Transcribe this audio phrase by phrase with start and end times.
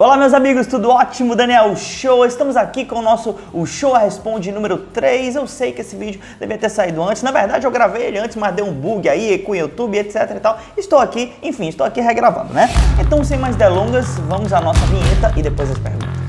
[0.00, 1.34] Olá meus amigos, tudo ótimo?
[1.34, 5.34] Daniel Show, estamos aqui com o nosso o Show Responde número 3.
[5.34, 8.36] Eu sei que esse vídeo devia ter saído antes, na verdade eu gravei ele antes,
[8.36, 10.56] mas deu um bug aí com o YouTube, etc e tal.
[10.76, 12.68] Estou aqui, enfim, estou aqui regravando, né?
[13.00, 16.27] Então sem mais delongas, vamos à nossa vinheta e depois as perguntas.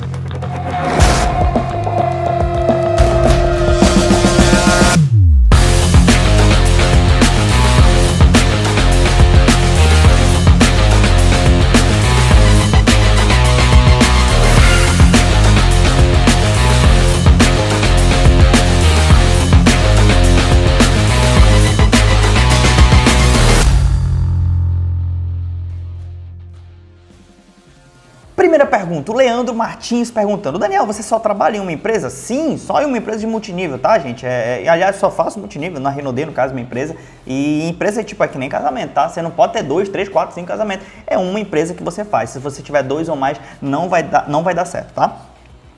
[28.90, 32.10] Pergunta, o Leandro Martins perguntando: Daniel, você só trabalha em uma empresa?
[32.10, 34.26] Sim, só em uma empresa de multinível, tá, gente?
[34.26, 36.96] É, é, aliás, só faço multinível, na Renaudet, no caso, minha empresa.
[37.26, 39.08] E empresa é tipo, é que nem casamento, tá?
[39.08, 40.88] Você não pode ter dois, três, quatro, cinco casamentos.
[41.06, 42.32] É uma empresa que você faz.
[42.32, 45.18] Se você tiver dois ou mais, não vai dar, não vai dar certo, tá?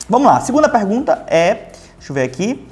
[0.10, 1.68] Vamos lá, segunda pergunta é.
[1.98, 2.66] Deixa eu ver aqui.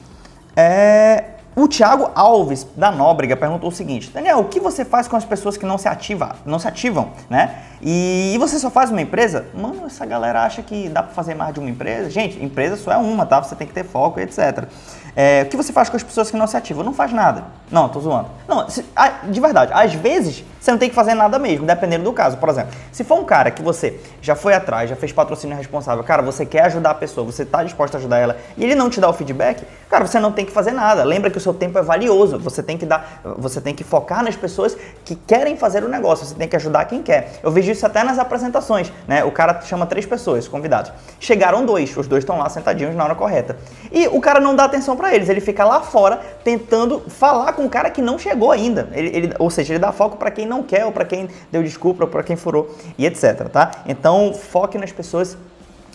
[0.55, 1.38] É.
[1.59, 5.25] O Thiago Alves, da Nóbrega, perguntou o seguinte: Daniel, o que você faz com as
[5.25, 7.63] pessoas que não se, ativa, não se ativam, né?
[7.81, 9.45] E, você só faz uma empresa?
[9.53, 12.09] Mano, essa galera acha que dá para fazer mais de uma empresa?
[12.09, 13.43] Gente, empresa só é uma, tá?
[13.43, 14.69] Você tem que ter foco, etc.
[15.13, 16.81] É, o que você faz com as pessoas que não se ativam?
[16.81, 17.43] Não faz nada.
[17.69, 18.29] Não, tô zoando.
[18.47, 18.85] Não, se,
[19.29, 22.37] de verdade, às vezes você não tem que fazer nada mesmo, dependendo do caso.
[22.37, 26.03] Por exemplo, se for um cara que você já foi atrás, já fez patrocínio responsável,
[26.03, 28.89] cara, você quer ajudar a pessoa, você está disposto a ajudar ela e ele não
[28.89, 31.03] te dá o feedback, cara, você não tem que fazer nada.
[31.03, 32.37] Lembra que o seu tempo é valioso.
[32.39, 36.25] Você tem que dar, você tem que focar nas pessoas que querem fazer o negócio.
[36.25, 37.39] Você tem que ajudar quem quer.
[37.41, 39.23] Eu vejo isso até nas apresentações, né?
[39.23, 40.91] O cara chama três pessoas, convidados.
[41.19, 43.57] Chegaram dois, os dois estão lá sentadinhos na hora correta.
[43.91, 47.65] E o cara não dá atenção para eles, ele fica lá fora tentando falar com
[47.65, 48.89] o cara que não chegou ainda.
[48.91, 51.63] Ele, ele ou seja, ele dá foco para quem não quer, ou para quem deu
[51.63, 53.71] desculpa, ou para quem furou e etc, tá?
[53.85, 55.37] Então, foque nas pessoas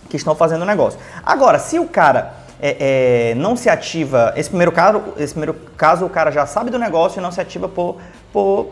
[0.08, 0.98] que estão fazendo o negócio.
[1.24, 6.06] Agora, se o cara é, é, não se ativa, esse primeiro, caso, esse primeiro caso
[6.06, 7.98] o cara já sabe do negócio e não se ativa por,
[8.32, 8.68] por,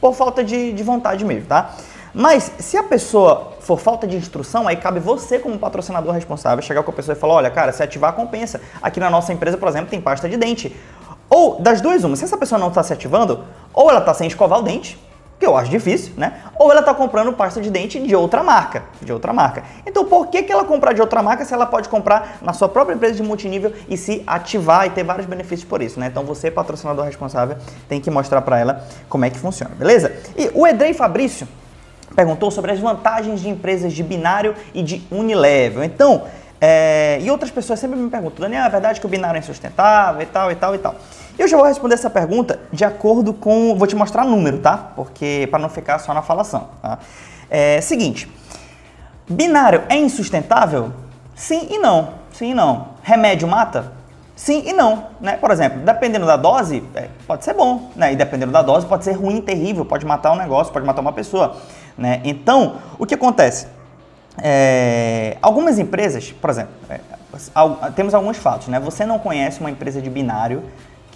[0.00, 1.74] por falta de, de vontade mesmo, tá?
[2.18, 6.82] Mas se a pessoa for falta de instrução, aí cabe você como patrocinador responsável chegar
[6.82, 8.58] com a pessoa e falar, olha, cara, se ativar compensa.
[8.80, 10.74] Aqui na nossa empresa, por exemplo, tem pasta de dente.
[11.28, 14.26] Ou das duas, uma, se essa pessoa não está se ativando, ou ela está sem
[14.26, 14.98] escovar o dente,
[15.38, 16.40] que eu acho difícil, né?
[16.58, 19.64] Ou ela está comprando pasta de dente de outra marca, de outra marca.
[19.84, 22.68] Então, por que, que ela comprar de outra marca se ela pode comprar na sua
[22.68, 26.06] própria empresa de multinível e se ativar e ter vários benefícios por isso, né?
[26.06, 27.56] Então, você, patrocinador responsável,
[27.88, 30.12] tem que mostrar para ela como é que funciona, beleza?
[30.36, 31.46] E o Edrei Fabrício
[32.14, 35.84] perguntou sobre as vantagens de empresas de binário e de unilevel.
[35.84, 36.22] Então,
[36.60, 40.22] é, e outras pessoas sempre me perguntam, Daniel, é verdade que o binário é insustentável
[40.22, 40.94] e tal, e tal, e tal.
[41.38, 43.74] Eu já vou responder essa pergunta de acordo com.
[43.76, 44.76] Vou te mostrar número, tá?
[44.96, 46.68] Porque para não ficar só na falação.
[46.80, 46.98] Tá?
[47.50, 48.30] É seguinte:
[49.28, 50.92] binário é insustentável?
[51.34, 52.14] Sim e não.
[52.32, 52.88] Sim e não.
[53.02, 53.92] Remédio mata?
[54.34, 55.36] Sim e não, né?
[55.38, 58.12] Por exemplo, dependendo da dose, é, pode ser bom, né?
[58.12, 61.12] E dependendo da dose, pode ser ruim, terrível, pode matar um negócio, pode matar uma
[61.12, 61.56] pessoa,
[61.96, 62.20] né?
[62.22, 63.66] Então, o que acontece?
[64.42, 67.00] É, algumas empresas, por exemplo, é,
[67.94, 68.78] temos alguns fatos, né?
[68.80, 70.62] Você não conhece uma empresa de binário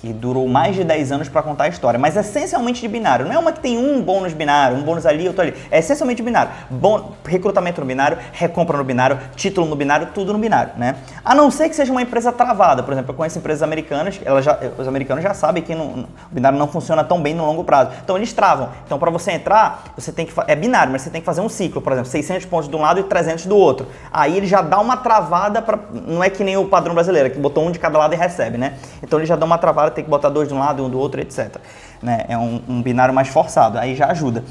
[0.00, 3.27] que durou mais de 10 anos para contar a história, mas é essencialmente de binário.
[3.27, 5.55] Não é uma que tem um bônus binário, um bônus ali, outro ali.
[5.71, 6.50] É essencialmente binário.
[6.71, 10.97] Bom, recrutamento no binário, recompra no binário, título no binário, tudo no binário, né?
[11.25, 12.83] A não ser que seja uma empresa travada.
[12.83, 16.59] Por exemplo, eu conheço empresas americanas, elas já, os americanos já sabem que o binário
[16.59, 17.91] não funciona tão bem no longo prazo.
[18.03, 18.71] Então eles travam.
[18.87, 21.49] Então para você entrar, você tem que é binário, mas você tem que fazer um
[21.49, 23.87] ciclo, por exemplo, 600 pontos de um lado e 300 do outro.
[24.11, 27.38] Aí ele já dá uma travada para não é que nem o padrão brasileiro, que
[27.38, 28.75] botou um de cada lado e recebe, né?
[29.03, 30.88] Então ele já dá uma travada tem que botar dois de um lado e um
[30.88, 31.56] do outro, etc.
[32.02, 32.24] Né?
[32.28, 34.44] É um, um binário mais forçado, aí já ajuda.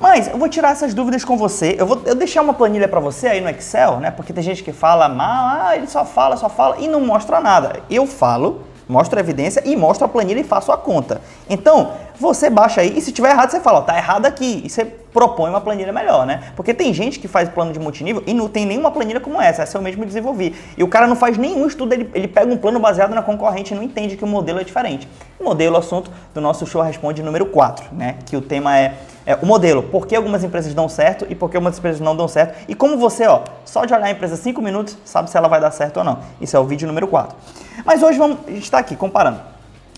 [0.00, 1.76] Mas eu vou tirar essas dúvidas com você.
[1.78, 4.10] Eu vou eu deixar uma planilha para você aí no Excel, né?
[4.10, 7.40] Porque tem gente que fala mal, ah, ele só fala, só fala e não mostra
[7.40, 7.80] nada.
[7.88, 11.20] Eu falo, mostro a evidência e mostro a planilha e faço a conta.
[11.48, 14.62] Então, você baixa aí e se tiver errado, você fala, ó, tá errado aqui.
[14.64, 16.52] E você propõe uma planilha melhor, né?
[16.54, 19.62] Porque tem gente que faz plano de multinível e não tem nenhuma planilha como essa,
[19.62, 20.54] essa eu mesmo desenvolvi.
[20.76, 23.72] E o cara não faz nenhum estudo, ele, ele pega um plano baseado na concorrente
[23.72, 25.08] e não entende que o modelo é diferente.
[25.38, 28.16] O modelo assunto do nosso show responde número 4, né?
[28.26, 28.94] Que o tema é,
[29.26, 32.16] é o modelo, por que algumas empresas dão certo e por que algumas empresas não
[32.16, 32.64] dão certo.
[32.68, 35.60] E como você, ó, só de olhar a empresa 5 minutos, sabe se ela vai
[35.60, 36.20] dar certo ou não.
[36.40, 37.36] Isso é o vídeo número 4.
[37.84, 39.40] Mas hoje vamos estar aqui comparando.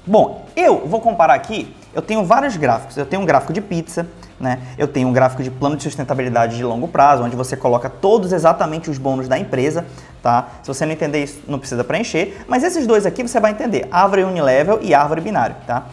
[0.07, 2.97] Bom, eu vou comparar aqui eu tenho vários gráficos.
[2.97, 4.07] Eu tenho um gráfico de pizza,
[4.39, 4.61] né?
[4.77, 8.33] Eu tenho um gráfico de plano de sustentabilidade de longo prazo, onde você coloca todos
[8.33, 9.85] exatamente os bônus da empresa,
[10.23, 10.49] tá?
[10.63, 12.45] Se você não entender isso, não precisa preencher.
[12.47, 15.87] Mas esses dois aqui você vai entender: árvore unilevel e árvore binário, tá?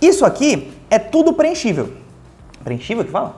[0.00, 2.01] Isso aqui é tudo preenchível.
[2.62, 3.36] Preenchível que fala?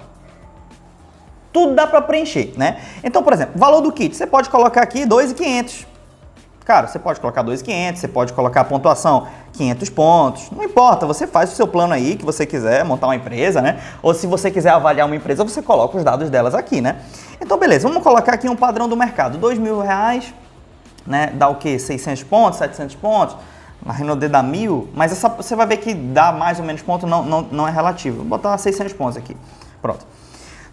[1.54, 2.80] tudo dá para preencher, né?
[3.04, 5.86] Então, por exemplo, valor do kit, você pode colocar aqui 2.500.
[6.64, 11.26] Cara, você pode colocar 2.500, você pode colocar a pontuação 500 pontos, não importa, você
[11.26, 13.80] faz o seu plano aí que você quiser montar uma empresa, né?
[14.02, 16.96] Ou se você quiser avaliar uma empresa, você coloca os dados delas aqui, né?
[17.40, 20.34] Então, beleza, vamos colocar aqui um padrão do mercado, 2 mil reais,
[21.06, 21.30] né?
[21.34, 21.78] Dá o quê?
[21.78, 23.36] 600 pontos, 700 pontos,
[23.84, 27.06] na Renault dá mil, mas essa, você vai ver que dá mais ou menos ponto,
[27.06, 28.18] não, não, não é relativo.
[28.18, 29.36] Vou botar 600 pontos aqui,
[29.82, 30.06] pronto.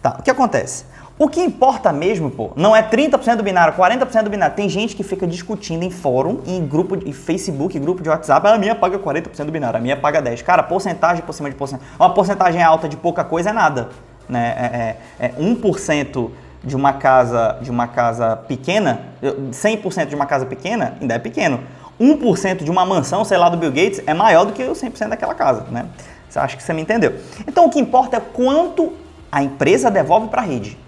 [0.00, 0.84] Tá, o que acontece?
[1.18, 4.56] O que importa mesmo, pô, não é 30% do binário, 40% do binário.
[4.56, 8.54] Tem gente que fica discutindo em fórum, em grupo de Facebook, grupo de WhatsApp, ah,
[8.54, 10.42] a minha paga 40% do binário, a minha paga 10%.
[10.42, 11.94] Cara, porcentagem por cima de porcentagem.
[11.98, 13.90] Uma porcentagem alta de pouca coisa é nada.
[14.28, 14.96] Né?
[15.20, 16.30] É, é, é 1%
[16.64, 21.60] de uma casa de uma casa pequena, 100% de uma casa pequena ainda é pequeno.
[22.00, 25.08] 1% de uma mansão, sei lá, do Bill Gates é maior do que o 100%
[25.08, 25.86] daquela casa, né?
[26.34, 27.14] Acho que você me entendeu.
[27.46, 28.92] Então o que importa é quanto
[29.30, 30.78] a empresa devolve para a rede.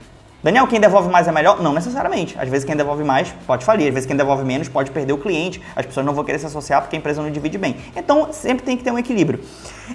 [0.43, 1.62] Daniel, quem devolve mais é melhor?
[1.62, 2.39] Não necessariamente.
[2.39, 5.19] Às vezes quem devolve mais pode falir, às vezes quem devolve menos pode perder o
[5.19, 7.77] cliente, as pessoas não vão querer se associar porque a empresa não divide bem.
[7.97, 9.41] Então sempre tem que ter um equilíbrio.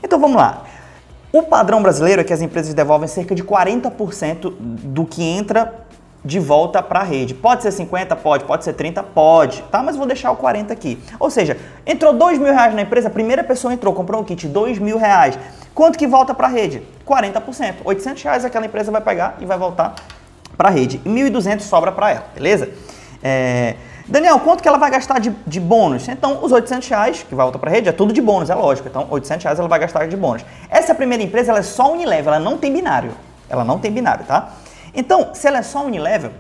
[0.03, 0.63] Então vamos lá.
[1.31, 5.85] O padrão brasileiro é que as empresas devolvem cerca de 40% do que entra
[6.23, 7.33] de volta para a rede.
[7.33, 8.15] Pode ser 50?
[8.17, 8.43] Pode.
[8.43, 9.03] Pode ser 30?
[9.03, 9.61] Pode.
[9.63, 9.81] Tá?
[9.81, 11.01] Mas vou deixar o 40 aqui.
[11.19, 14.47] Ou seja, entrou 2 mil reais na empresa, a primeira pessoa entrou, comprou um kit,
[14.47, 15.37] 2 mil reais.
[15.73, 16.83] Quanto que volta para a rede?
[17.07, 17.75] 40%.
[17.83, 19.95] 800 reais aquela empresa vai pegar e vai voltar
[20.57, 21.01] para a rede.
[21.05, 22.69] E 1.200 sobra para ela, beleza?
[23.23, 23.75] É...
[24.05, 26.07] Daniel, quanto que ela vai gastar de, de bônus?
[26.07, 28.55] Então, os 800 reais que vai voltar para a rede é tudo de bônus, é
[28.55, 28.87] lógico.
[28.89, 30.43] Então, 800 reais ela vai gastar de bônus.
[30.67, 33.11] Essa primeira empresa ela é só Unilever, ela não tem binário.
[33.47, 34.51] Ela não tem binário, tá?
[34.93, 36.31] Então, se ela é só Unilever,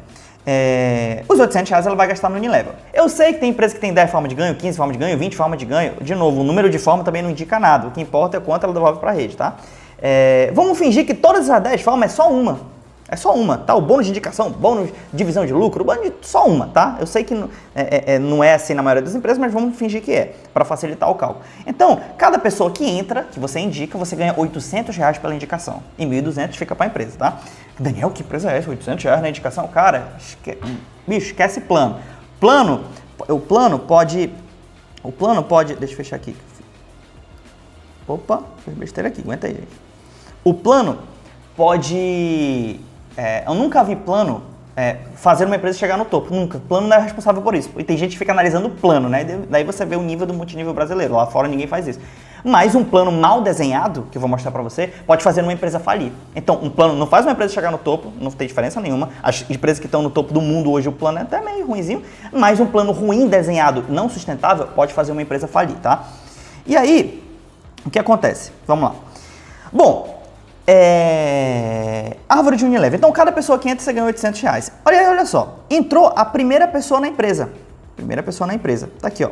[0.45, 2.73] é, os 800 reais ela vai gastar no Unilever.
[2.93, 5.17] Eu sei que tem empresa que tem 10 formas de ganho, 15 formas de ganho,
[5.17, 5.93] 20 formas de ganho.
[6.01, 7.87] De novo, o número de formas também não indica nada.
[7.87, 9.57] O que importa é quanto ela devolve para a rede, tá?
[10.01, 12.78] É, vamos fingir que todas essas 10 formas é só uma.
[13.11, 13.73] É só uma, tá?
[13.73, 16.95] O bônus de indicação, bônus de divisão de lucro, bônus de só uma, tá?
[16.99, 19.51] Eu sei que não é, é, é, não é assim na maioria das empresas, mas
[19.51, 21.43] vamos fingir que é, para facilitar o cálculo.
[21.65, 25.81] Então, cada pessoa que entra, que você indica, você ganha 800 reais pela indicação.
[25.97, 27.39] E 1.200 fica para a empresa, tá?
[27.79, 28.69] Daniel, que empresa é essa?
[28.69, 29.67] 800 reais na indicação?
[29.67, 30.59] Cara, esque...
[31.07, 31.99] bicho, esquece plano.
[32.39, 32.83] Plano,
[33.27, 34.29] o plano pode...
[35.01, 35.73] O plano pode...
[35.75, 36.35] Deixa eu fechar aqui.
[38.07, 39.89] Opa, fiz besteira aqui, aguenta aí, gente.
[40.43, 40.99] O plano
[41.55, 42.79] pode
[43.17, 44.43] é, eu nunca vi plano
[44.79, 46.33] é, fazer uma empresa chegar no topo.
[46.33, 46.57] Nunca.
[46.59, 47.69] Plano não é responsável por isso.
[47.77, 49.25] E tem gente que fica analisando o plano, né?
[49.49, 51.15] Daí você vê o nível do multinível brasileiro.
[51.15, 51.99] Lá fora ninguém faz isso.
[52.45, 55.79] Mas um plano mal desenhado, que eu vou mostrar para você, pode fazer uma empresa
[55.79, 56.13] falir.
[56.33, 59.09] Então, um plano não faz uma empresa chegar no topo, não tem diferença nenhuma.
[59.21, 62.01] As empresas que estão no topo do mundo hoje, o plano é até meio ruimzinho.
[62.31, 66.05] Mas um plano ruim desenhado, não sustentável, pode fazer uma empresa falir, tá?
[66.65, 67.21] E aí,
[67.85, 68.53] o que acontece?
[68.65, 68.95] Vamos lá.
[69.73, 70.18] Bom,
[70.71, 72.17] é...
[72.29, 72.97] Árvore de Unilever.
[72.99, 74.71] Então, cada pessoa que entra, você ganha 800 reais.
[74.85, 75.59] Olha olha só.
[75.67, 77.49] Entrou a primeira pessoa na empresa.
[77.95, 78.89] Primeira pessoa na empresa.
[79.01, 79.31] Tá aqui, ó.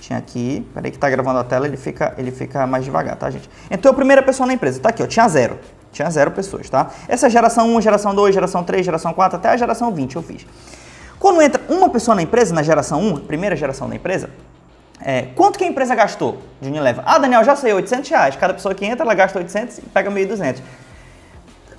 [0.00, 0.66] Tinha aqui.
[0.74, 3.48] Peraí que tá gravando a tela, ele fica, ele fica mais devagar, tá, gente?
[3.70, 4.80] Entrou a primeira pessoa na empresa.
[4.80, 5.06] Tá aqui, ó.
[5.06, 5.58] Tinha zero.
[5.92, 6.90] Tinha zero pessoas, tá?
[7.06, 10.22] Essa é geração 1, geração 2, geração 3, geração 4, até a geração 20 eu
[10.22, 10.44] fiz.
[11.20, 14.30] Quando entra uma pessoa na empresa, na geração 1, primeira geração da empresa,
[15.04, 17.02] é, quanto que a empresa gastou de Unilever?
[17.06, 18.36] Ah, Daniel, já sei, 800 reais.
[18.36, 20.60] Cada pessoa que entra, ela gasta 800 e pega 1.200.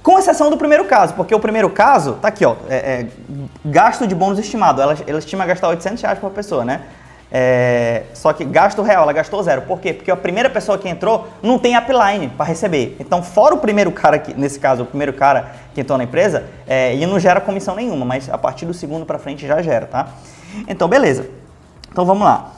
[0.01, 3.07] Com exceção do primeiro caso, porque o primeiro caso, tá aqui, ó, é, é,
[3.63, 4.81] gasto de bônus estimado.
[4.81, 6.81] Ela, ela estima gastar 800 reais por pessoa, né?
[7.35, 9.63] É, só que gasto real, ela gastou zero.
[9.63, 9.93] Por quê?
[9.93, 12.95] Porque a primeira pessoa que entrou não tem upline para receber.
[12.99, 16.43] Então, fora o primeiro cara, que, nesse caso, o primeiro cara que entrou na empresa,
[16.67, 20.09] é, não gera comissão nenhuma, mas a partir do segundo para frente já gera, tá?
[20.67, 21.27] Então, beleza.
[21.91, 22.51] Então, vamos lá.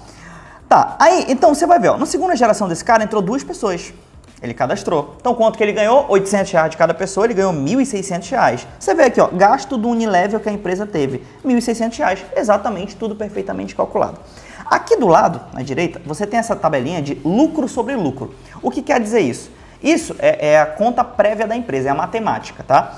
[0.75, 3.94] Tá, aí, então você vai ver, ó, na segunda geração desse cara entrou duas pessoas.
[4.41, 5.15] Ele cadastrou.
[5.22, 6.05] Então, quanto que ele ganhou?
[6.10, 8.67] 800 reais de cada pessoa, ele ganhou 1.600 reais.
[8.77, 12.25] Você vê aqui, ó, gasto do Unilevel que a empresa teve, 1.600 reais.
[12.36, 14.20] Exatamente, tudo perfeitamente calculado.
[14.65, 18.36] Aqui do lado, na direita, você tem essa tabelinha de lucro sobre lucro.
[18.62, 19.50] O que quer dizer isso?
[19.82, 22.98] Isso é, é a conta prévia da empresa, é a matemática, tá?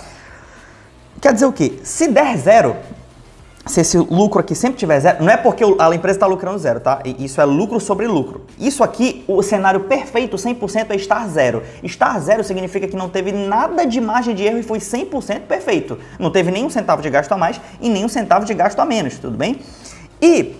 [1.21, 1.77] Quer dizer o quê?
[1.83, 2.75] Se der zero,
[3.67, 6.79] se esse lucro aqui sempre tiver zero, não é porque a empresa está lucrando zero,
[6.79, 7.01] tá?
[7.19, 8.45] Isso é lucro sobre lucro.
[8.59, 11.63] Isso aqui, o cenário perfeito, 100% é estar zero.
[11.83, 15.97] Estar zero significa que não teve nada de margem de erro e foi 100% perfeito.
[16.19, 19.17] Não teve nenhum centavo de gasto a mais e nenhum centavo de gasto a menos,
[19.17, 19.59] tudo bem?
[20.21, 20.55] E,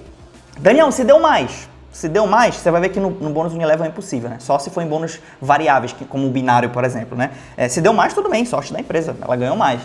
[0.59, 3.85] Daniel, se deu mais, se deu mais, você vai ver que no, no bônus Unilever
[3.85, 4.37] é impossível, né?
[4.39, 7.31] Só se for em bônus variáveis, que, como o binário, por exemplo, né?
[7.55, 9.81] É, se deu mais, tudo bem, sorte da empresa, ela ganhou mais.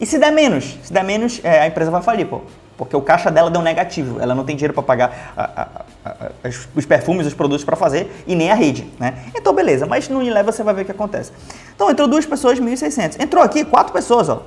[0.00, 0.78] E se der menos?
[0.82, 2.42] Se der menos, é, a empresa vai falir, pô.
[2.76, 4.20] Porque o caixa dela deu negativo.
[4.20, 8.24] Ela não tem dinheiro para pagar a, a, a, os perfumes, os produtos para fazer
[8.26, 9.14] e nem a rede, né?
[9.34, 9.86] Então, beleza.
[9.86, 11.32] Mas no Unilever você vai ver o que acontece.
[11.74, 13.20] Então, entrou duas pessoas, 1.600.
[13.20, 14.42] Entrou aqui quatro pessoas, ó.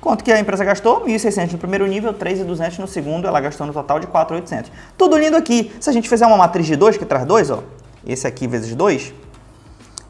[0.00, 1.00] Quanto que a empresa gastou?
[1.06, 4.66] 1.600 no primeiro nível, 3.200 no segundo, ela gastou no total de 4.800.
[4.98, 5.72] Tudo lindo aqui.
[5.80, 7.62] Se a gente fizer uma matriz de 2, que traz 2, ó,
[8.06, 9.14] esse aqui vezes 2,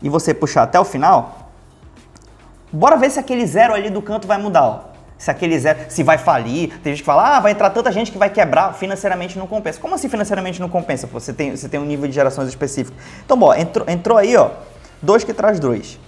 [0.02, 1.50] e você puxar até o final,
[2.72, 4.93] bora ver se aquele zero ali do canto vai mudar, ó.
[5.24, 8.12] Se aquele zero, se vai falir, tem gente que fala, ah, vai entrar tanta gente
[8.12, 9.80] que vai quebrar, financeiramente não compensa.
[9.80, 11.06] Como assim financeiramente não compensa?
[11.06, 12.94] Você tem, você tem um nível de gerações específico.
[13.24, 14.50] Então, bom, entrou, entrou aí, ó,
[15.00, 15.98] 2 que traz 2.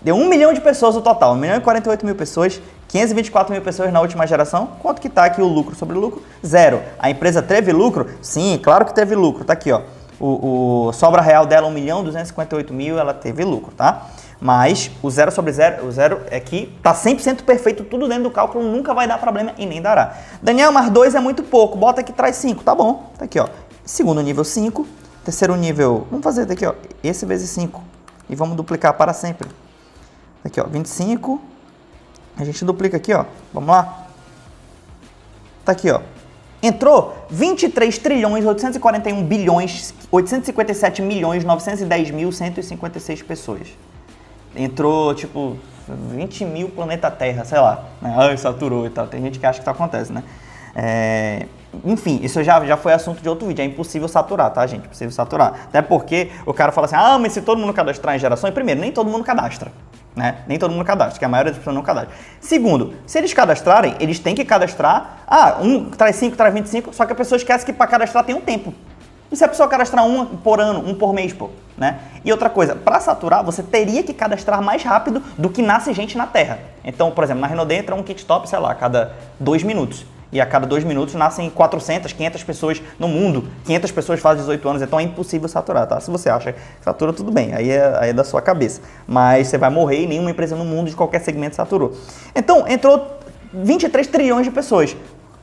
[0.00, 3.60] Deu 1 milhão de pessoas no total, 1 milhão e 48 mil pessoas, 524 mil
[3.60, 4.70] pessoas na última geração.
[4.80, 6.22] Quanto que está aqui o lucro sobre o lucro?
[6.42, 6.80] Zero.
[6.98, 8.08] A empresa teve lucro?
[8.22, 9.42] Sim, claro que teve lucro.
[9.42, 9.82] Está aqui, ó.
[10.18, 14.06] O, o, sobra real dela 1 milhão 258 mil, ela teve lucro, tá?
[14.42, 18.30] Mas o zero sobre zero, o zero é que tá 100% perfeito, tudo dentro do
[18.32, 20.18] cálculo, nunca vai dar problema e nem dará.
[20.42, 23.12] Daniel, mas 2 é muito pouco, bota aqui traz 5, tá bom.
[23.16, 23.48] Tá aqui, ó.
[23.84, 24.84] Segundo nível 5,
[25.24, 27.80] terceiro nível, vamos fazer daqui, ó, esse vezes 5.
[28.28, 29.48] E vamos duplicar para sempre.
[30.44, 31.40] Aqui, ó, 25.
[32.36, 33.26] A gente duplica aqui, ó.
[33.54, 34.08] Vamos lá.
[35.64, 36.00] Tá aqui, ó.
[36.60, 43.68] Entrou 23 trilhões 841 bilhões 857 milhões 910 mil 156 pessoas.
[44.54, 45.56] Entrou, tipo,
[45.88, 47.84] 20 mil planeta Terra, sei lá.
[48.00, 48.14] Né?
[48.16, 49.06] Ah, saturou e tal.
[49.06, 50.22] Tem gente que acha que isso acontece, né?
[50.74, 51.46] É,
[51.84, 53.62] enfim, isso já, já foi assunto de outro vídeo.
[53.62, 54.86] É impossível saturar, tá, gente?
[54.86, 55.66] Impossível saturar.
[55.68, 58.80] Até porque o cara fala assim: ah, mas se todo mundo cadastrar em gerações, primeiro,
[58.80, 59.72] nem todo mundo cadastra.
[60.14, 60.38] Né?
[60.46, 62.14] Nem todo mundo cadastra, que a maioria das pessoas não cadastra.
[62.38, 65.24] Segundo, se eles cadastrarem, eles têm que cadastrar.
[65.26, 68.34] Ah, um traz 5, traz 25, só que a pessoa esquece que para cadastrar tem
[68.34, 68.74] um tempo.
[69.32, 71.98] E se a pessoa cadastrar um por ano, um por mês, pô, né?
[72.22, 76.18] E outra coisa, para saturar, você teria que cadastrar mais rápido do que nasce gente
[76.18, 76.58] na Terra.
[76.84, 80.04] Então, por exemplo, na Renault entra um kit top, sei lá, a cada dois minutos
[80.30, 83.44] e a cada dois minutos nascem 400, 500 pessoas no mundo.
[83.64, 85.98] 500 pessoas fazem 18 anos, então é impossível saturar, tá?
[85.98, 88.80] Se você acha que satura, tudo bem, aí é, aí é da sua cabeça.
[89.06, 91.94] Mas você vai morrer e nenhuma empresa no mundo de qualquer segmento saturou.
[92.34, 93.18] Então, entrou
[93.52, 94.96] 23 trilhões de pessoas.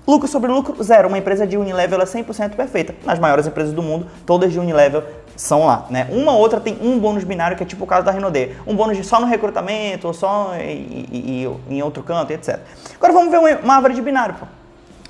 [0.08, 1.08] Lucro sobre lucro, zero.
[1.08, 2.96] Uma empresa de Unilevel é 100% perfeita.
[3.06, 5.04] Nas maiores empresas do mundo, todas de Unilevel
[5.36, 6.08] são lá, né?
[6.12, 8.56] Uma outra tem um bônus binário, que é tipo o caso da Renault.
[8.66, 12.60] Um bônus só no recrutamento, ou só em, em, em outro canto, etc.
[12.96, 14.46] Agora vamos ver uma árvore de binário, pô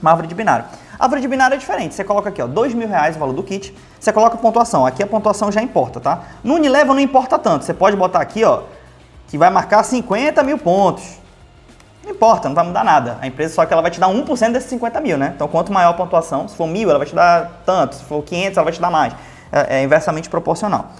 [0.02, 0.66] uma árvore de binário.
[0.98, 1.94] A árvore de binário é diferente.
[1.94, 3.76] Você coloca aqui, ó, dois mil reais o valor do kit.
[4.00, 4.86] Você coloca a pontuação.
[4.86, 6.24] Aqui a pontuação já importa, tá?
[6.44, 7.66] No Unilevel não importa tanto.
[7.66, 8.64] Você pode botar aqui, ó,
[9.28, 11.19] que vai marcar 50 mil pontos.
[12.10, 13.20] Não importa, não vai mudar nada.
[13.22, 15.32] A empresa só que ela vai te dar 1% desses 50 mil, né?
[15.36, 17.98] Então, quanto maior a pontuação, se for mil, ela vai te dar tanto.
[17.98, 19.14] Se for 500, ela vai te dar mais.
[19.52, 20.92] É, é inversamente proporcional.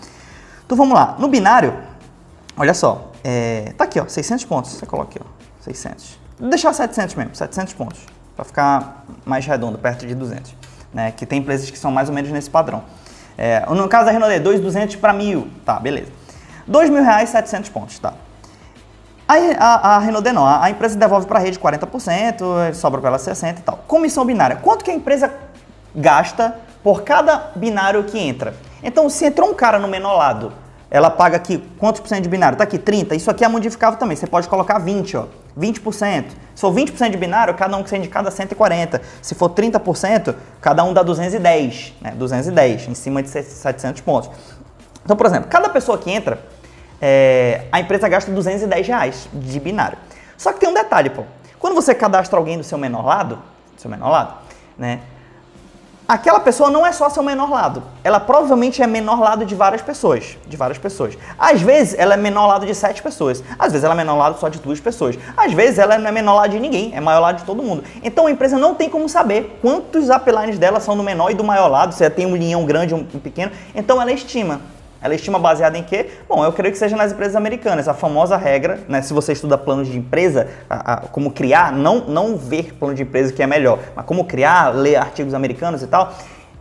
[0.64, 1.16] Então, vamos lá.
[1.18, 1.76] No binário,
[2.56, 3.10] olha só.
[3.24, 4.72] É, tá aqui, ó, 600 pontos.
[4.74, 6.20] Você coloca aqui, ó, 600.
[6.40, 8.00] Vou deixar 700 mesmo, 700 pontos
[8.36, 10.56] para ficar mais redondo, perto de 200.
[10.94, 11.12] Né?
[11.12, 12.84] Que tem empresas que são mais ou menos nesse padrão.
[13.36, 16.12] É, no caso da Renault, 2,200 para 1.000, tá, beleza.
[16.68, 18.14] 2 mil reais, 700 pontos, tá.
[19.30, 23.20] A, a Renault não, a, a empresa devolve para a rede 40%, sobra para ela
[23.20, 23.84] 60% e tal.
[23.88, 25.32] Comissão binária, quanto que a empresa
[25.94, 28.56] gasta por cada binário que entra?
[28.82, 30.52] Então, se entrou um cara no menor lado,
[30.90, 32.58] ela paga aqui quantos por cento de binário?
[32.58, 33.16] Tá aqui 30.
[33.16, 34.18] Isso aqui é modificável também.
[34.18, 35.26] Você pode colocar 20, ó.
[35.56, 36.26] 20%.
[36.56, 39.00] Se for 20% de binário, cada um que você indicar dá 140.
[39.22, 42.14] Se for 30%, cada um dá 210, né?
[42.18, 44.32] 210, em cima de 700 pontos.
[45.06, 46.40] Então, por exemplo, cada pessoa que entra,
[47.02, 49.98] é, a empresa gasta 210 reais de binário.
[50.38, 51.24] Só que tem um detalhe, pô.
[51.60, 53.36] Quando você cadastra alguém do seu menor lado,
[53.76, 54.34] do seu menor lado,
[54.78, 55.02] né?
[56.10, 57.84] aquela pessoa não é só seu menor lado.
[58.04, 60.40] Ela provavelmente é menor lado de várias pessoas.
[60.48, 61.16] De várias pessoas.
[61.38, 63.44] Às vezes ela é menor lado de sete pessoas.
[63.60, 65.20] Às vezes ela é menor lado só de duas pessoas.
[65.38, 67.84] Às vezes ela não é menor lado de ninguém, é maior lado de todo mundo.
[68.02, 71.44] Então a empresa não tem como saber quantos uplines dela são do menor e do
[71.44, 73.52] maior lado, se ela tem um linhão grande ou um pequeno.
[73.76, 74.62] Então ela estima.
[75.02, 76.10] Ela estima baseada em quê?
[76.28, 77.88] Bom, eu creio que seja nas empresas americanas.
[77.88, 82.00] A famosa regra, né, se você estuda planos de empresa, a, a, como criar, não,
[82.00, 85.88] não ver plano de empresa que é melhor, mas como criar, ler artigos americanos e
[85.88, 86.14] tal,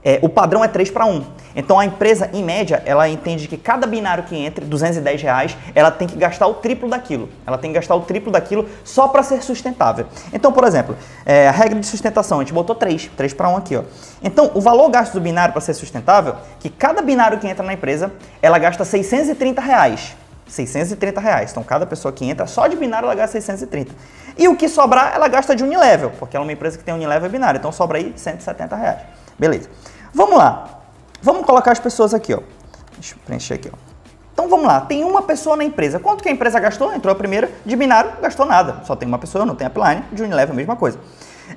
[0.04, 1.24] é, o padrão é 3 para 1.
[1.56, 5.90] Então a empresa, em média, ela entende que cada binário que entre, 210 reais, ela
[5.90, 7.28] tem que gastar o triplo daquilo.
[7.46, 10.06] Ela tem que gastar o triplo daquilo só para ser sustentável.
[10.32, 13.56] Então, por exemplo, é, a regra de sustentação, a gente botou 3, 3 para 1
[13.56, 13.76] aqui.
[13.76, 13.82] Ó.
[14.22, 17.72] Então, o valor gasto do binário para ser sustentável, que cada binário que entra na
[17.72, 20.16] empresa, ela gasta 630 reais.
[20.46, 21.50] 630 reais.
[21.50, 23.92] Então, cada pessoa que entra, só de binário, ela gasta 630.
[24.36, 26.94] E o que sobrar, ela gasta de Unilevel, porque ela é uma empresa que tem
[26.94, 27.58] Unilevel binário.
[27.58, 29.00] Então, sobra aí 170 reais.
[29.38, 29.68] Beleza.
[30.12, 30.80] Vamos lá.
[31.20, 32.40] Vamos colocar as pessoas aqui, ó.
[32.94, 33.88] Deixa eu preencher aqui, ó.
[34.32, 35.98] Então vamos lá, tem uma pessoa na empresa.
[35.98, 36.94] Quanto que a empresa gastou?
[36.94, 38.82] Entrou a primeira, de binário, gastou nada.
[38.84, 40.96] Só tem uma pessoa, não tem upline, de Unilever, a mesma coisa.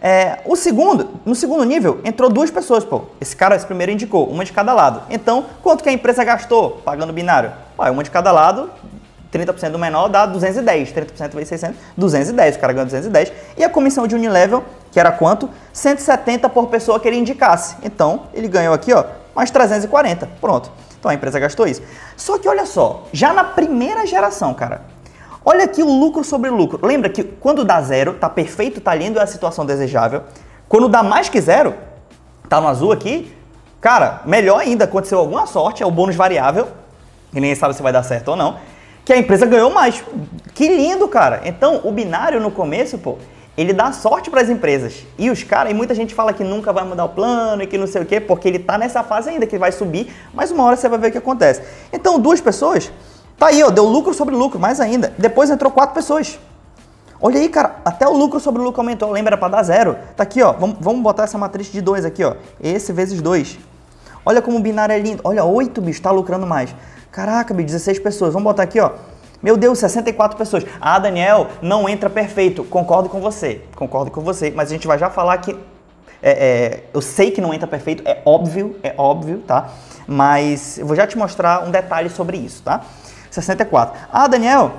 [0.02, 3.04] É, o segundo, no segundo nível, entrou duas pessoas, pô.
[3.22, 5.04] Esse cara, esse primeiro indicou, uma de cada lado.
[5.12, 7.52] Então, quanto que a empresa gastou pagando binário?
[7.78, 8.72] Pô, uma de cada lado,
[9.32, 13.32] 30% do menor dá 210, 30% vezes 600, 210, o cara ganha 210.
[13.58, 15.50] E a comissão de Unilevel, que era quanto?
[15.74, 17.78] 170 por pessoa que ele indicasse.
[17.84, 19.04] Então, ele ganhou aqui, ó,
[19.36, 20.28] mais 340.
[20.40, 20.72] Pronto.
[21.00, 21.82] Então a empresa gastou isso.
[22.16, 24.82] Só que olha só, já na primeira geração, cara,
[25.44, 26.86] olha aqui o lucro sobre lucro.
[26.86, 30.24] Lembra que quando dá zero, tá perfeito, tá lindo, é a situação desejável.
[30.70, 31.74] Quando dá mais que zero,
[32.48, 33.36] tá no azul aqui,
[33.80, 36.68] cara, melhor ainda, aconteceu alguma sorte, é o bônus variável,
[37.32, 38.58] que ninguém sabe se vai dar certo ou não
[39.04, 40.04] que a empresa ganhou mais.
[40.54, 41.42] Que lindo, cara.
[41.46, 43.18] Então, o binário no começo, pô,
[43.62, 45.06] ele dá sorte para as empresas.
[45.18, 47.78] E os caras, e muita gente fala que nunca vai mudar o plano e que
[47.78, 50.64] não sei o quê, porque ele tá nessa fase ainda que vai subir, mas uma
[50.64, 51.62] hora você vai ver o que acontece.
[51.94, 52.92] Então, duas pessoas,
[53.38, 55.14] tá aí, ó, deu lucro sobre lucro, mais ainda.
[55.18, 56.40] Depois entrou quatro pessoas.
[57.24, 59.12] Olha aí, cara, até o lucro sobre lucro aumentou.
[59.12, 59.96] Lembra para dar zero?
[60.16, 60.54] Tá aqui, ó.
[60.54, 62.36] Vamos, vamos botar essa matriz de dois aqui, ó.
[62.60, 63.60] Esse vezes dois.
[64.26, 65.22] Olha como o binário é lindo.
[65.24, 66.74] Olha, oito, bicho, tá lucrando mais.
[67.12, 68.34] Caraca, 16 pessoas.
[68.34, 68.94] Vamos botar aqui, ó.
[69.42, 70.66] Meu Deus, 64 pessoas.
[70.80, 72.64] Ah, Daniel, não entra perfeito.
[72.64, 73.62] Concordo com você.
[73.76, 74.52] Concordo com você.
[74.56, 75.58] Mas a gente vai já falar que.
[76.24, 79.70] É, é, eu sei que não entra perfeito, é óbvio, é óbvio, tá?
[80.06, 82.82] Mas eu vou já te mostrar um detalhe sobre isso, tá?
[83.32, 84.00] 64.
[84.14, 84.74] Ah, Daniel,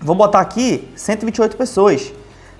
[0.00, 2.12] vou botar aqui 128 pessoas.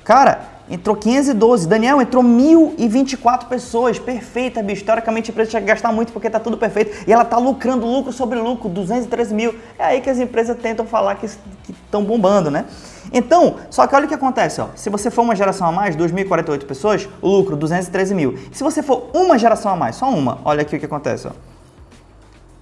[0.05, 1.69] Cara, Entrou 512.
[1.69, 3.99] Daniel, entrou 1.024 pessoas.
[3.99, 4.85] Perfeita, bicho.
[4.85, 7.05] Teoricamente a empresa tinha que gastar muito porque tá tudo perfeito.
[7.07, 9.55] E ela tá lucrando lucro sobre lucro, 213 mil.
[9.79, 12.65] É aí que as empresas tentam falar que estão bombando, né?
[13.13, 14.69] Então, só que olha o que acontece, ó.
[14.75, 18.39] Se você for uma geração a mais, 2.048 pessoas, o lucro 213 mil.
[18.51, 21.33] Se você for uma geração a mais, só uma, olha aqui o que acontece, ó.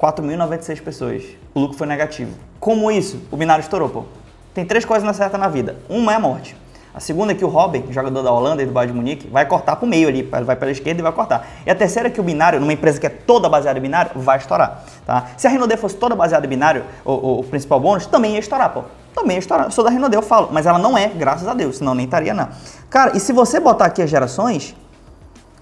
[0.04, 1.23] 4.096 pessoas.
[1.54, 2.32] O lucro foi negativo.
[2.59, 3.21] Como isso?
[3.30, 4.04] O binário estourou, pô.
[4.52, 5.76] Tem três coisas na certa na vida.
[5.88, 6.56] Uma é a morte.
[6.95, 9.47] A segunda é que o Robin, jogador da Holanda e do Bayern de Munique, vai
[9.47, 11.47] cortar para o meio ali, vai pela esquerda e vai cortar.
[11.65, 14.11] E a terceira é que o binário, numa empresa que é toda baseada em binário,
[14.17, 14.85] vai estourar.
[15.07, 15.29] Tá?
[15.39, 18.41] Se a Renault fosse toda baseada em binário, o, o, o, principal bônus, também ia
[18.41, 18.83] estourar, pô.
[19.15, 19.67] Também ia estourar.
[19.67, 22.05] Eu sou da Renault, eu falo, mas ela não é, graças a Deus, senão nem
[22.05, 22.49] estaria não.
[22.91, 24.77] Cara, e se você botar aqui as gerações,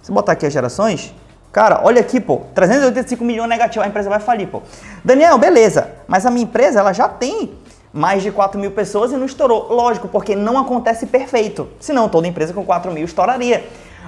[0.02, 1.14] se botar aqui as gerações,
[1.52, 4.62] Cara, olha aqui, pô, 385 milhões negativo, a empresa vai falir, pô.
[5.04, 7.50] Daniel, beleza, mas a minha empresa, ela já tem
[7.92, 9.72] mais de 4 mil pessoas e não estourou.
[9.72, 11.68] Lógico, porque não acontece perfeito.
[11.80, 13.64] Senão toda empresa com 4 mil estouraria.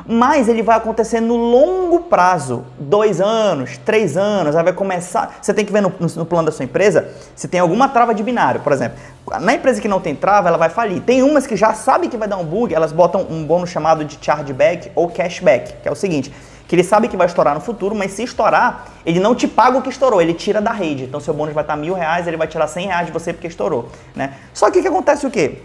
[0.07, 5.39] Mas ele vai acontecer no longo prazo, dois anos, três anos, aí vai começar.
[5.41, 8.13] Você tem que ver no, no, no, plano da sua empresa se tem alguma trava
[8.13, 8.99] de binário, por exemplo.
[9.41, 11.01] Na empresa que não tem trava, ela vai falir.
[11.03, 14.05] Tem umas que já sabem que vai dar um bug, elas botam um bônus chamado
[14.05, 16.33] de chargeback ou cashback, que é o seguinte:
[16.73, 19.77] que ele sabe que vai estourar no futuro, mas se estourar, ele não te paga
[19.77, 21.05] o que estourou, ele tira da rede.
[21.05, 23.47] Então seu bônus vai estar mil reais, ele vai tirar cem reais de você porque
[23.47, 24.39] estourou, né?
[24.55, 25.59] Só que o que acontece o quê?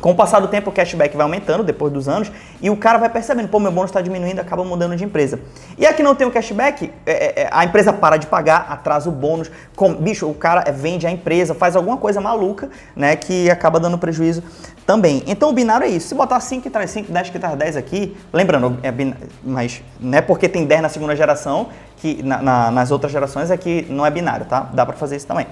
[0.00, 2.98] Com o passar do tempo, o cashback vai aumentando depois dos anos e o cara
[2.98, 5.40] vai percebendo, pô, meu bônus está diminuindo, acaba mudando de empresa.
[5.76, 9.08] E aqui não tem o cashback, é, é, é, a empresa para de pagar, atrasa
[9.08, 9.50] o bônus.
[9.76, 13.98] Com, bicho, o cara vende a empresa, faz alguma coisa maluca, né, que acaba dando
[13.98, 14.42] prejuízo
[14.86, 15.22] também.
[15.26, 16.08] Então o binário é isso.
[16.08, 19.82] Se botar 5 que traz 5, 10 que traz 10 aqui, lembrando, é binário, mas
[20.00, 23.56] não é porque tem 10 na segunda geração que na, na, nas outras gerações é
[23.56, 24.68] que não é binário, tá?
[24.72, 25.46] Dá para fazer isso também.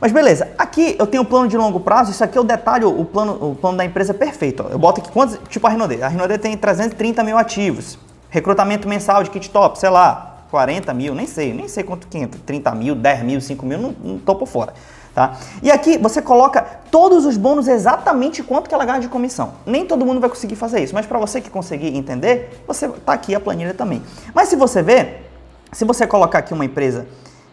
[0.00, 3.04] Mas beleza, aqui eu tenho um plano de longo prazo, isso aqui eu detalho o
[3.04, 4.64] plano, o plano da empresa perfeito.
[4.70, 6.00] Eu boto aqui quantos, tipo a Renault.
[6.02, 7.98] A Renault tem 330 mil ativos.
[8.30, 12.16] Recrutamento mensal de kit top, sei lá, 40 mil, nem sei, nem sei quanto que
[12.16, 14.72] entra, 30 mil, 10 mil, 5 mil, não, não tô por fora.
[15.14, 15.36] Tá?
[15.62, 19.54] E aqui você coloca todos os bônus exatamente quanto que ela ganha de comissão.
[19.66, 23.14] Nem todo mundo vai conseguir fazer isso, mas para você que conseguir entender, você tá
[23.14, 24.00] aqui a planilha também.
[24.32, 25.28] Mas se você ver,
[25.72, 27.06] se você colocar aqui uma empresa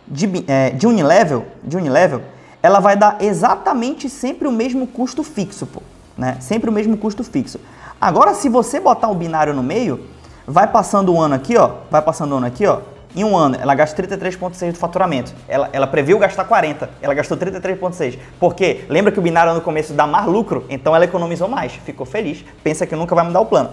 [0.07, 2.21] de, é, de Unilevel, de Unilevel,
[2.65, 5.83] ela vai dar exatamente sempre o mesmo custo fixo, pô,
[6.17, 6.37] né?
[6.39, 7.59] Sempre o mesmo custo fixo.
[8.01, 10.07] Agora, se você botar o binário no meio,
[10.47, 12.79] vai passando o ano aqui, ó, vai passando o ano aqui, ó,
[13.15, 15.31] em um ano, ela gasta 33,6 do faturamento.
[15.47, 18.17] Ela, ela previu gastar 40, ela gastou 33,6.
[18.39, 22.03] Porque lembra que o binário no começo dá mais lucro, então ela economizou mais, ficou
[22.03, 23.69] feliz, pensa que nunca vai mudar o plano.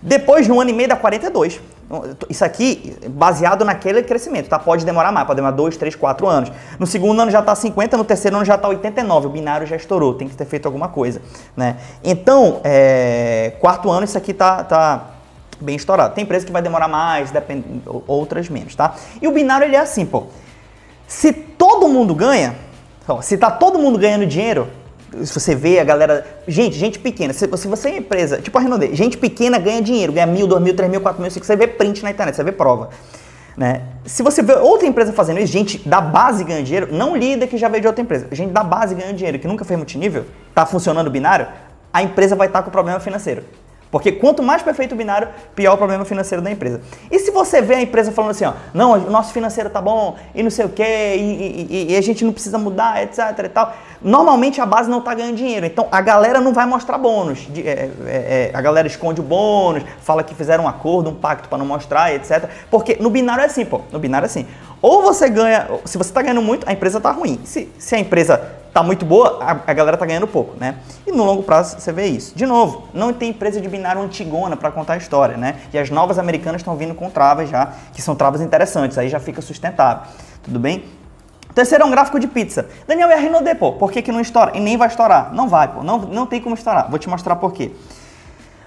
[0.00, 1.60] Depois, no ano e meio, dá 42.
[2.28, 4.58] Isso aqui baseado naquele crescimento, tá?
[4.60, 6.52] Pode demorar mais, pode demorar 2, 3, 4 anos.
[6.78, 9.26] No segundo ano já está 50, no terceiro ano já está 89.
[9.26, 11.20] O binário já estourou, tem que ter feito alguma coisa,
[11.56, 11.78] né?
[12.04, 15.04] Então, é, quarto ano isso aqui tá, tá
[15.60, 16.14] bem estourado.
[16.14, 18.94] Tem empresa que vai demorar mais, depende, outras menos, tá?
[19.20, 20.26] E o binário ele é assim, pô.
[21.08, 22.54] Se todo mundo ganha,
[23.22, 24.68] se tá todo mundo ganhando dinheiro,
[25.24, 26.26] se você vê a galera.
[26.46, 27.32] Gente, gente pequena.
[27.32, 30.62] Se, se você é empresa, tipo a Renault, gente pequena ganha dinheiro, ganha mil, dois
[30.62, 32.90] mil, três mil, quatro mil, você vê print na internet, você vê prova.
[33.56, 33.82] Né?
[34.04, 37.58] Se você vê outra empresa fazendo isso, gente da base ganha dinheiro, não líder que
[37.58, 40.64] já veio de outra empresa, gente da base ganha dinheiro, que nunca fez multinível, tá
[40.64, 41.46] funcionando binário,
[41.92, 43.42] a empresa vai estar com problema financeiro.
[43.90, 46.80] Porque quanto mais perfeito o binário, pior o problema financeiro da empresa.
[47.10, 50.16] E se você vê a empresa falando assim, ó, não, o nosso financeiro tá bom,
[50.34, 53.48] e não sei o quê, e, e, e a gente não precisa mudar, etc e
[53.48, 55.66] tal, normalmente a base não tá ganhando dinheiro.
[55.66, 57.48] Então a galera não vai mostrar bônus.
[57.56, 61.48] É, é, é, a galera esconde o bônus, fala que fizeram um acordo, um pacto
[61.48, 62.48] para não mostrar, etc.
[62.70, 63.80] Porque no binário é assim, pô.
[63.90, 64.46] No binário é assim.
[64.80, 67.40] Ou você ganha, se você tá ganhando muito, a empresa tá ruim.
[67.44, 70.76] Se, se a empresa tá muito boa, a, a, galera tá ganhando pouco, né?
[71.06, 72.34] E no longo prazo você vê isso.
[72.36, 75.56] De novo, não tem empresa de binário antigona para contar a história, né?
[75.72, 79.18] E as novas americanas estão vindo com travas já, que são travas interessantes, aí já
[79.18, 80.04] fica sustentável.
[80.42, 80.84] Tudo bem?
[81.54, 82.68] Terceiro é um gráfico de pizza.
[82.86, 83.72] Daniel, é a Renault, pô.
[83.72, 84.52] Por que, que não estoura?
[84.54, 85.32] E nem vai estourar.
[85.34, 85.82] Não vai, pô.
[85.82, 86.88] Não, não tem como estourar.
[86.88, 87.72] Vou te mostrar por quê.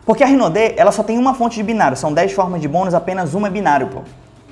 [0.05, 1.95] Porque a Renault, ela só tem uma fonte de binário.
[1.95, 4.01] São 10 formas de bônus, apenas uma é binário, pô.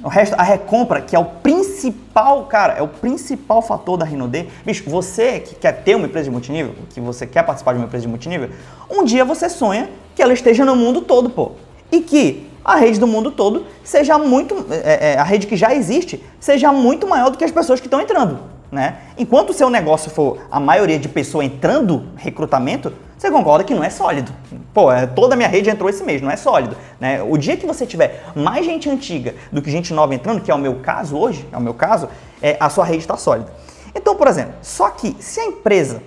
[0.04, 4.48] O resto, a recompra, que é o principal, cara, é o principal fator da Rinode.
[4.66, 7.86] Bicho, você que quer ter uma empresa de multinível, que você quer participar de uma
[7.86, 8.50] empresa de multinível,
[8.90, 11.52] um dia você sonha que ela esteja no mundo todo, pô.
[11.92, 15.74] E que a rede do mundo todo seja muito, é, é, a rede que já
[15.74, 18.40] existe, seja muito maior do que as pessoas que estão entrando,
[18.72, 18.98] né?
[19.18, 23.84] Enquanto o seu negócio for a maioria de pessoas entrando, recrutamento, você concorda que não
[23.84, 24.34] é sólido.
[24.74, 26.76] Pô, é, toda a minha rede entrou esse mês, não é sólido.
[27.00, 27.22] Né?
[27.22, 30.56] O dia que você tiver mais gente antiga do que gente nova entrando, que é
[30.56, 32.10] o meu caso hoje, é o meu caso,
[32.42, 33.54] é, a sua rede está sólida.
[33.94, 36.02] Então, por exemplo, só que se a empresa,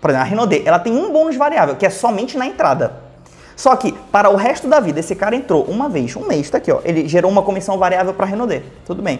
[0.00, 2.94] por exemplo, a Renault, ela tem um bônus variável, que é somente na entrada.
[3.56, 6.58] Só que, para o resto da vida, esse cara entrou uma vez, um mês, tá
[6.58, 9.18] aqui, ó, ele gerou uma comissão variável para a Renault, tudo bem.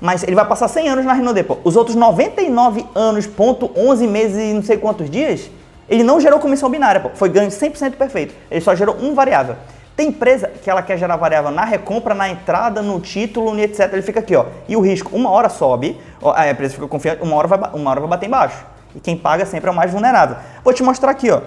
[0.00, 1.58] Mas ele vai passar 100 anos na Renault, pô.
[1.62, 5.50] Os outros 99 anos, ponto 11 meses e não sei quantos dias,
[5.88, 7.10] ele não gerou comissão binária, pô.
[7.14, 8.34] foi ganho 100% perfeito.
[8.50, 9.56] Ele só gerou um variável.
[9.96, 13.92] Tem empresa que ela quer gerar variável na recompra, na entrada, no título, etc.
[13.92, 14.46] Ele fica aqui, ó.
[14.68, 15.98] E o risco, uma hora sobe,
[16.36, 18.64] a empresa fica confiante, uma hora vai, uma hora vai bater embaixo.
[18.94, 20.36] E quem paga sempre é o mais vulnerável.
[20.62, 21.40] Vou te mostrar aqui, ó.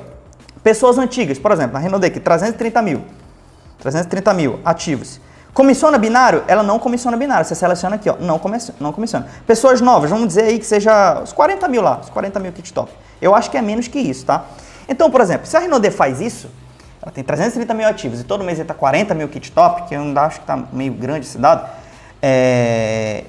[0.61, 3.01] Pessoas antigas, por exemplo, na aqui, 330 mil.
[3.79, 5.21] 330 mil ativos.
[5.53, 6.43] Comissiona binário?
[6.47, 7.45] Ela não comissiona binário.
[7.45, 8.15] Você seleciona aqui, ó.
[8.19, 9.27] Não, comissiona, não comissiona.
[9.47, 12.73] Pessoas novas, vamos dizer aí que seja os 40 mil lá, os 40 mil kit
[12.73, 12.91] top.
[13.21, 14.45] Eu acho que é menos que isso, tá?
[14.87, 16.49] Então, por exemplo, se a Renault faz isso,
[17.01, 19.95] ela tem 330 mil ativos e todo mês ele tá 40 mil kit top, que
[19.95, 21.69] eu não acho que tá meio grande esse dado,
[22.21, 23.23] é...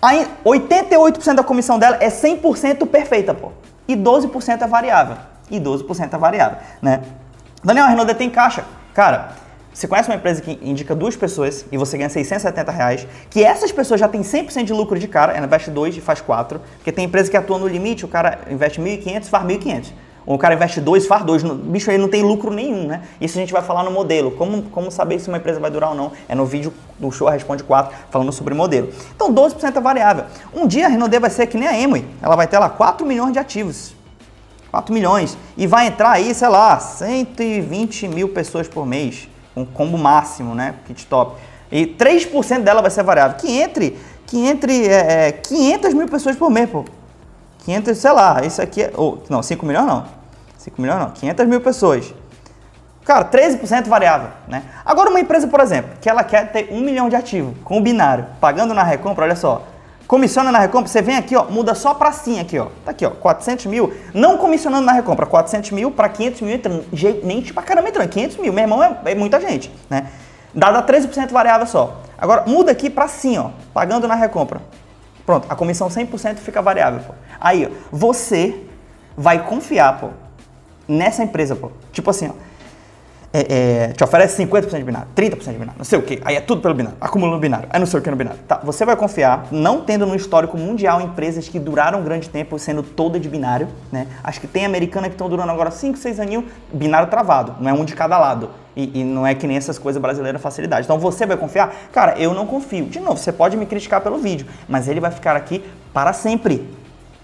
[0.00, 3.50] Aí, 88% da comissão dela é 100% perfeita, pô.
[3.88, 5.16] E 12% é variável.
[5.50, 7.02] E 12% é variável, né?
[7.64, 8.64] Daniel, a Renault tem caixa.
[8.94, 9.30] Cara,
[9.76, 13.70] você conhece uma empresa que indica duas pessoas e você ganha 670 reais, que essas
[13.70, 16.90] pessoas já têm 100% de lucro de cara, ela investe dois e faz quatro, porque
[16.90, 19.92] tem empresa que atua no limite, o cara investe 1.500 faz 1.500.
[20.24, 21.42] Ou o cara investe dois, faz dois.
[21.42, 23.02] Bicho, aí não tem lucro nenhum, né?
[23.20, 24.30] Isso a gente vai falar no modelo.
[24.30, 26.10] Como, como saber se uma empresa vai durar ou não?
[26.26, 28.88] É no vídeo do Show Responde 4, falando sobre modelo.
[29.14, 30.24] Então, 12% é variável.
[30.54, 32.06] Um dia a Renault vai ser que nem a Emui.
[32.22, 33.94] Ela vai ter lá 4 milhões de ativos.
[34.70, 35.36] 4 milhões.
[35.54, 40.74] E vai entrar aí, sei lá, 120 mil pessoas por mês um combo máximo, né?
[40.86, 41.36] Kit top.
[41.72, 43.36] E 3% dela vai ser variável.
[43.36, 46.84] Que entre, que entre é, 500 é, mil pessoas por mês, pô.
[47.64, 48.92] 500, sei lá, isso aqui é.
[48.96, 50.04] Oh, não, 5 milhões não.
[50.58, 51.10] 5 milhões não.
[51.10, 52.14] 500 mil pessoas.
[53.04, 54.64] Cara, 13% variável, né?
[54.84, 57.80] Agora uma empresa, por exemplo, que ela quer ter 1 milhão de ativo, com o
[57.80, 59.62] binário, pagando na recompra, olha só,
[60.06, 62.68] Comissiona na recompra, você vem aqui, ó, muda só pra sim aqui, ó.
[62.84, 63.92] Tá aqui, ó, 400 mil.
[64.14, 66.84] Não comissionando na recompra, 400 mil pra 500 mil entrando.
[67.24, 68.52] Nem pra caramba entrando, 500 mil.
[68.52, 70.06] Meu irmão é, é muita gente, né?
[70.54, 72.02] Dada 13% variável só.
[72.16, 74.60] Agora, muda aqui pra sim, ó, pagando na recompra.
[75.24, 77.12] Pronto, a comissão 100% fica variável, pô.
[77.40, 78.64] Aí, ó, você
[79.16, 80.10] vai confiar, pô,
[80.86, 81.72] nessa empresa, pô.
[81.90, 82.32] Tipo assim, ó,
[83.36, 86.36] é, é, te oferece 50% de binário, 30% de binário, não sei o que, aí
[86.36, 88.40] é tudo pelo binário, acumulando binário, aí não sei o que no binário.
[88.48, 92.58] Tá, você vai confiar, não tendo no histórico mundial empresas que duraram um grande tempo
[92.58, 94.06] sendo toda de binário, né?
[94.24, 97.74] Acho que tem americana que estão durando agora 5, 6 aninhos, binário travado, não é
[97.74, 98.48] um de cada lado.
[98.74, 100.84] E, e, não é que nem essas coisas brasileiras facilidade.
[100.84, 101.74] Então você vai confiar?
[101.90, 102.84] Cara, eu não confio.
[102.84, 106.68] De novo, você pode me criticar pelo vídeo, mas ele vai ficar aqui para sempre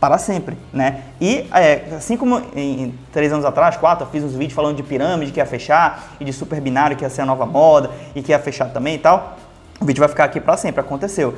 [0.03, 1.03] para sempre, né?
[1.21, 4.83] E é, assim como em, três anos atrás, quatro, eu fiz uns vídeos falando de
[4.83, 8.21] pirâmide que ia fechar e de super binário que ia ser a nova moda e
[8.21, 9.37] que ia fechar também e tal,
[9.81, 11.37] o vídeo vai ficar aqui para sempre, aconteceu.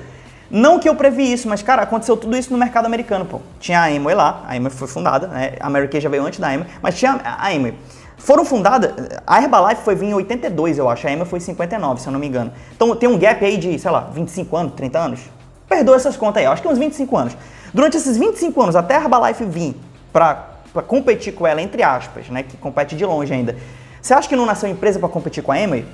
[0.50, 3.42] Não que eu previ isso, mas cara, aconteceu tudo isso no mercado americano, pô.
[3.61, 5.57] Tinha a Amway lá, a Amway foi fundada, né?
[5.61, 7.74] A Kay já veio antes da Amway, mas tinha a Amway.
[8.16, 8.94] Foram fundadas,
[9.27, 12.12] a Herbalife foi vir em 82, eu acho, a Amway foi em 59, se eu
[12.14, 12.50] não me engano.
[12.74, 15.20] Então tem um gap aí de, sei lá, 25 anos, 30 anos.
[15.68, 17.37] Perdoa essas contas aí, eu acho que uns 25 anos.
[17.75, 19.75] Durante esses 25 anos, até a Herbalife vir
[20.13, 20.47] para
[20.87, 23.57] competir com ela, entre aspas, né, que compete de longe ainda,
[24.01, 25.85] você acha que não nasceu empresa para competir com a Amway?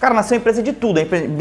[0.00, 1.00] Cara, nasceu empresa de tudo,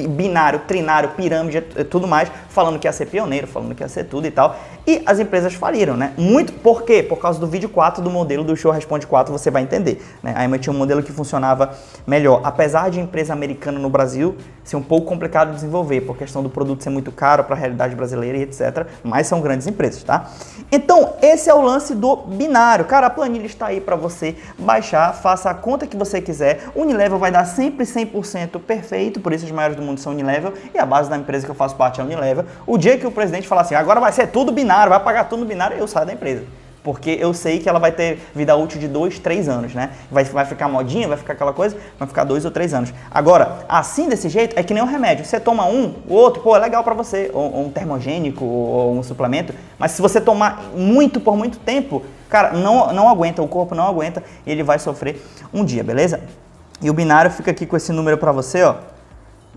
[0.10, 4.26] binário, trinário, pirâmide, tudo mais, falando que ia ser pioneiro, falando que ia ser tudo
[4.26, 4.56] e tal.
[4.86, 6.14] E as empresas faliram, né?
[6.18, 7.04] Muito por quê?
[7.04, 10.04] Por causa do vídeo 4 do modelo do Show Responde 4, você vai entender.
[10.24, 10.34] Né?
[10.36, 12.42] A Emma tinha um modelo que funcionava melhor.
[12.44, 16.50] Apesar de empresa americana no Brasil ser um pouco complicado de desenvolver, por questão do
[16.50, 18.88] produto ser muito caro para a realidade brasileira e etc.
[19.04, 20.30] Mas são grandes empresas, tá?
[20.72, 22.86] Então, esse é o lance do binário.
[22.86, 26.70] Cara, a planilha está aí para você baixar, faça a conta que você quiser.
[26.76, 30.78] Unilever vai dar sempre 100% perfeito, por isso os maiores do mundo são Unilevel e
[30.78, 32.46] a base da empresa que eu faço parte é a Unilevel.
[32.66, 35.46] O dia que o presidente falar assim, agora vai ser tudo binário, vai pagar tudo
[35.46, 36.44] binário, eu saio da empresa
[36.88, 39.90] porque eu sei que ela vai ter vida útil de dois, três anos, né?
[40.10, 42.94] Vai, vai ficar modinha, vai ficar aquela coisa, vai ficar dois ou três anos.
[43.12, 45.26] Agora, assim desse jeito, é que nem um remédio.
[45.26, 48.68] Você toma um, o outro, pô, é legal para você, ou, ou, um termogênico, ou,
[48.70, 53.42] ou um suplemento, mas se você tomar muito por muito tempo, cara, não, não aguenta,
[53.42, 55.22] o corpo não aguenta e ele vai sofrer
[55.54, 56.22] um dia, beleza?
[56.82, 58.76] E o binário fica aqui com esse número para você, ó.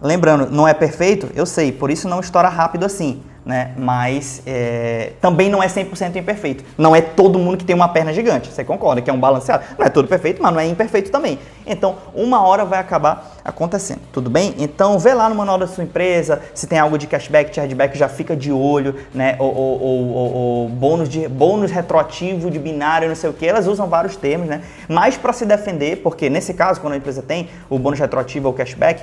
[0.01, 1.31] Lembrando, não é perfeito?
[1.35, 3.73] Eu sei, por isso não estoura rápido assim né?
[3.77, 6.65] Mas é, também não é 100% imperfeito.
[6.77, 8.51] Não é todo mundo que tem uma perna gigante.
[8.51, 9.65] Você concorda que é um balanceado?
[9.79, 11.39] Não é todo perfeito, mas não é imperfeito também.
[11.67, 14.55] Então, uma hora vai acabar acontecendo, tudo bem?
[14.59, 18.09] Então, vê lá no manual da sua empresa se tem algo de cashback, chargeback, já
[18.09, 19.37] fica de olho, né?
[19.39, 23.47] Ou, ou, ou, ou bônus, de, bônus retroativo de binário, não sei o que.
[23.47, 24.63] Elas usam vários termos, né?
[24.89, 28.55] Mas para se defender, porque nesse caso, quando a empresa tem o bônus retroativo ou
[28.55, 29.03] cashback,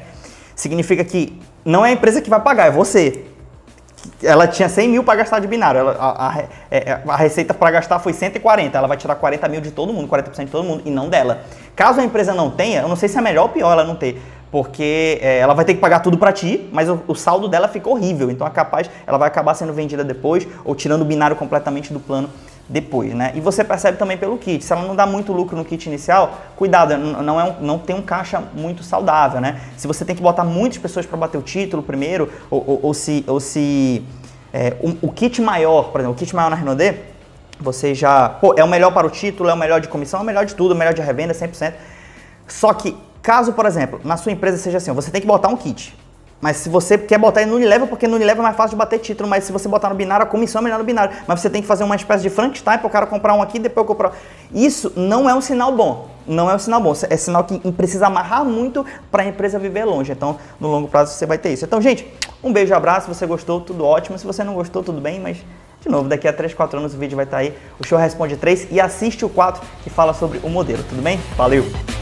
[0.56, 3.23] significa que não é a empresa que vai pagar, é você
[4.23, 5.79] ela tinha 100 mil para gastar de binário.
[5.79, 8.77] Ela, a, a, é, a, receita para gastar foi 140.
[8.77, 11.41] Ela vai tirar 40 mil de todo mundo, 40% de todo mundo, e não dela.
[11.75, 13.95] Caso a empresa não tenha, eu não sei se é melhor ou pior ela não
[13.95, 14.21] ter.
[14.51, 17.67] Porque é, ela vai ter que pagar tudo para ti, mas o, o, saldo dela
[17.67, 18.31] fica horrível.
[18.31, 21.99] Então é capaz, ela vai acabar sendo vendida depois ou tirando o binário completamente do
[21.99, 22.29] plano
[22.69, 23.32] depois, né?
[23.36, 24.63] E você percebe também pelo kit.
[24.63, 27.95] Se ela não dá muito lucro no kit inicial, cuidado, não, é um, não tem
[27.95, 29.62] um caixa muito saudável, né?
[29.77, 32.93] Se você tem que botar muitas pessoas para bater o título primeiro, ou, ou, ou
[32.93, 34.03] se, ou se
[34.53, 36.82] é, o, o, kit maior, por exemplo, o kit maior na Renault
[37.60, 40.23] você já, pô, é o melhor para o título, é o melhor de comissão, é
[40.23, 41.73] o melhor de tudo, é o melhor de revenda, 100%.
[42.47, 45.58] Só que, caso, por exemplo, na sua empresa seja assim, você tem que botar um
[45.58, 45.95] kit.
[46.39, 48.76] Mas se você quer botar ele no Unilever, porque no Unilever é mais fácil de
[48.78, 51.15] bater título, mas se você botar no binário, a comissão é melhor no binário.
[51.26, 53.58] Mas você tem que fazer uma espécie de Frankenstein para o cara comprar um aqui
[53.58, 54.12] e depois comprar.
[54.54, 56.10] Isso não é um sinal bom.
[56.28, 56.93] Não é um sinal bom.
[57.10, 60.12] É sinal que precisa amarrar muito para a empresa viver longe.
[60.12, 61.65] Então, no longo prazo, você vai ter isso.
[61.65, 62.08] Então, gente,
[62.43, 63.08] um beijo, abraço.
[63.08, 64.17] Se você gostou, tudo ótimo.
[64.19, 65.38] Se você não gostou, tudo bem, mas
[65.82, 67.54] de novo, daqui a 3, 4 anos o vídeo vai estar tá aí.
[67.80, 71.19] O show responde 3 e assiste o 4 que fala sobre o modelo, tudo bem?
[71.36, 71.96] Valeu!